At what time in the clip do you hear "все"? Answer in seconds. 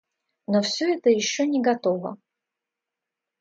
0.63-0.95